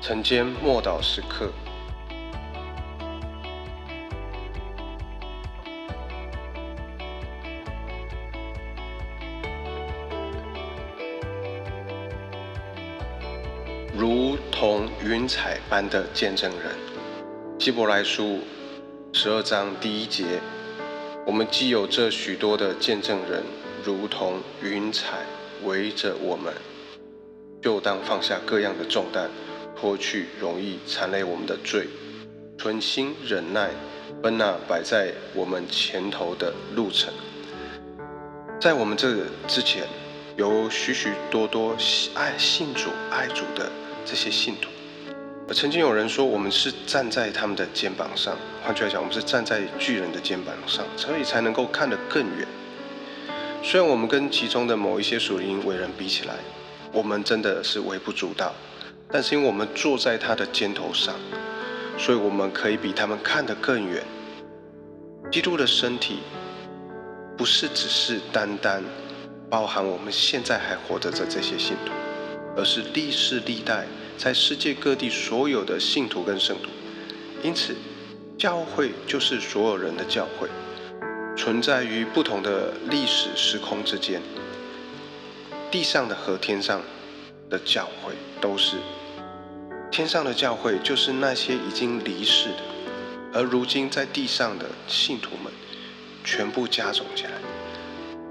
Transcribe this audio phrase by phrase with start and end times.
[0.00, 1.52] 晨间默祷时刻，
[13.94, 16.74] 如同云彩般的见证人。
[17.58, 18.40] 希伯来书
[19.12, 20.24] 十二章第一节，
[21.26, 23.44] 我们既有这许多的见证人，
[23.84, 25.18] 如同云彩
[25.64, 26.54] 围着我们，
[27.60, 29.30] 就当放下各样的重担。
[29.76, 31.86] 脱去容易缠累我们的罪，
[32.58, 33.70] 存心忍耐，
[34.22, 37.12] 奔那摆在我们前头的路程。
[38.60, 39.16] 在我们这
[39.48, 39.84] 之前，
[40.36, 41.74] 有许许多多
[42.14, 43.70] 爱信主、爱主的
[44.04, 44.68] 这些信徒。
[45.52, 52.46] 曾经有人说，我们是站在他们的肩膀上，换句话讲，我们是站在巨人的肩膀上，所以才能够看得更远。
[53.62, 56.34] 虽然我们跟其中的某一些属灵伟人比起来，
[56.92, 58.54] 我们真的是微不足道。
[59.12, 61.14] 但是因为我们坐在他的肩头上，
[61.98, 64.04] 所以我们可以比他们看得更远。
[65.32, 66.20] 基督的身体
[67.36, 68.82] 不是只是单单
[69.48, 71.92] 包含我们现在还活着的这些信徒，
[72.56, 76.68] 而是历世历代在世界各地所有的信徒跟圣徒。
[77.42, 77.74] 因此，
[78.38, 80.48] 教会就是所有人的教会，
[81.36, 84.22] 存在于不同的历史时空之间。
[85.70, 86.80] 地上的和天上
[87.48, 88.76] 的教会都是。
[89.90, 92.62] 天上的教会就是那些已经离世的，
[93.34, 95.52] 而如今在地上的信徒们，
[96.24, 97.32] 全部加总起来，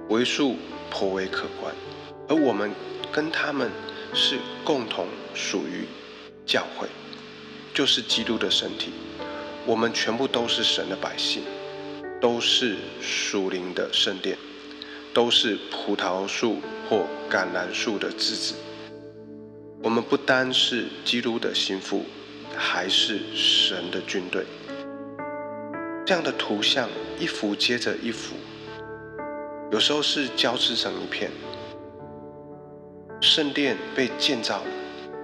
[0.08, 0.56] 为数
[0.90, 1.76] 颇为可观。
[2.30, 2.72] 而我们
[3.12, 3.70] 跟他们
[4.14, 5.86] 是共同属于
[6.46, 6.88] 教会，
[7.73, 8.94] 就是基督的身体。
[9.66, 11.44] 我们全部都是神的百姓，
[12.22, 14.38] 都是属灵的圣殿，
[15.14, 18.56] 都是葡萄树或橄榄树的枝子。
[19.90, 22.06] 我们不单是基督的心腹，
[22.56, 24.45] 还是神的军队。
[26.06, 26.88] 这样的图像
[27.18, 28.36] 一幅接着一幅，
[29.72, 31.32] 有时候是交织成一片。
[33.20, 34.67] 圣殿被建造了，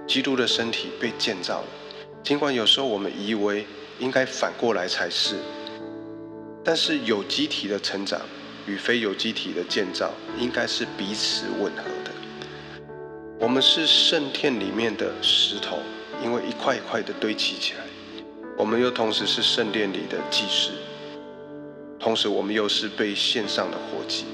[0.04, 1.68] 基督的身体被建造了。
[2.24, 3.64] 尽管有时候我们以为
[4.00, 5.36] 应该反过来才是，
[6.64, 8.20] 但是有机体的成长
[8.66, 11.95] 与非有机体的建造，应该是彼此吻合。
[13.38, 15.78] 我们是圣殿里面的石头，
[16.24, 17.80] 因为一块一块的堆砌起来。
[18.56, 20.70] 我们又同时是圣殿里的祭司，
[22.00, 24.24] 同时我们又是被献上的活祭。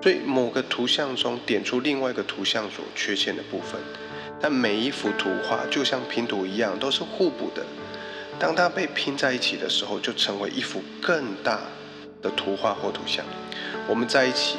[0.00, 3.80] 所以某个图像中点出另外一个图像所缺陷的部分，
[4.40, 7.66] 但每一幅图画就像拼图一样，都是互补的。
[8.38, 11.60] 当它被拼在一起的时候，就成为一幅更大
[12.22, 13.24] 的图画或图像。
[13.88, 14.56] 我们在一起，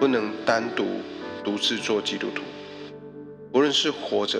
[0.00, 1.00] 不能单独
[1.44, 2.42] 独自做基督徒。
[3.58, 4.38] 无论是活着，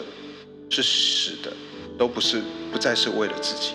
[0.70, 1.52] 是死的，
[1.98, 2.40] 都不是
[2.70, 3.72] 不再是为了自己，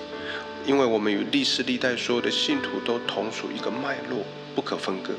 [0.65, 4.23] 因为我们与历世历代所有的信徒都同属一个脉络，
[4.55, 5.11] 不可分割。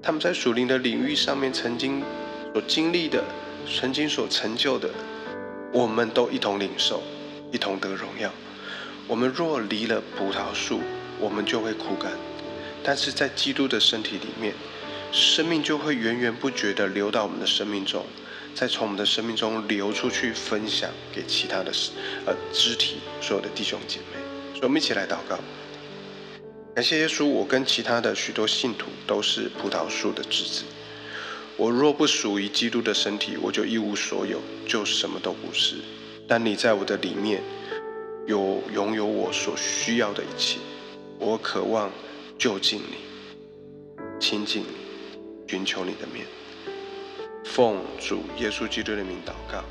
[0.00, 2.04] 他们在属灵的领域上面曾经
[2.52, 3.24] 所经历的，
[3.66, 4.88] 曾经所成就的，
[5.72, 7.02] 我们都一同领受，
[7.50, 8.30] 一同得荣耀。
[9.08, 10.78] 我们若离了葡萄树，
[11.18, 12.12] 我们就会枯干；
[12.84, 14.54] 但是在基督的身体里面，
[15.10, 18.06] 生命就会源源不绝地流到我们的生命中。
[18.54, 21.72] 再从我们的生命中流出去，分享给其他的
[22.26, 24.18] 呃肢体，所有的弟兄姐妹。
[24.52, 25.38] 所以我们一起来祷告，
[26.74, 27.26] 感谢耶稣。
[27.26, 30.64] 我跟其他的许多信徒都是葡萄树的枝子。
[31.56, 35.76] 我若不属于基督的身体，我就一无所有，就什么都不是。
[36.28, 37.42] 但你在我的里面，
[38.26, 40.58] 有拥有我所需要的一切。
[41.18, 41.90] 我渴望
[42.38, 44.66] 就近你，亲近你，
[45.46, 46.26] 寻求你的面。
[47.50, 49.64] 奉主耶稣基督的名祷告。